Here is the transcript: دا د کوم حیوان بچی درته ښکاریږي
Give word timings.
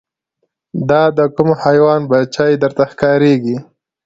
دا 0.89 1.03
د 1.17 1.19
کوم 1.35 1.49
حیوان 1.63 2.01
بچی 2.11 2.51
درته 2.63 2.83
ښکاریږي 2.91 3.57